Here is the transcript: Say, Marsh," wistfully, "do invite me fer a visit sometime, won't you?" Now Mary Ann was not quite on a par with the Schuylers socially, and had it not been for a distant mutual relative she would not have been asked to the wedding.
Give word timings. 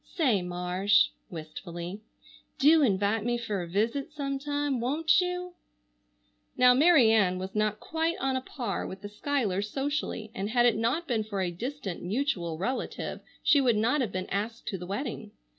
Say, 0.15 0.41
Marsh," 0.41 1.09
wistfully, 1.29 2.01
"do 2.57 2.81
invite 2.81 3.23
me 3.23 3.37
fer 3.37 3.61
a 3.61 3.67
visit 3.67 4.11
sometime, 4.11 4.79
won't 4.79 5.21
you?" 5.21 5.53
Now 6.57 6.73
Mary 6.73 7.11
Ann 7.11 7.37
was 7.37 7.53
not 7.53 7.79
quite 7.79 8.17
on 8.19 8.35
a 8.35 8.41
par 8.41 8.87
with 8.87 9.03
the 9.03 9.09
Schuylers 9.09 9.69
socially, 9.69 10.31
and 10.33 10.49
had 10.49 10.65
it 10.65 10.75
not 10.75 11.07
been 11.07 11.23
for 11.23 11.39
a 11.41 11.51
distant 11.51 12.01
mutual 12.01 12.57
relative 12.57 13.21
she 13.43 13.61
would 13.61 13.77
not 13.77 14.01
have 14.01 14.11
been 14.11 14.25
asked 14.31 14.65
to 14.69 14.77
the 14.79 14.87
wedding. 14.87 15.33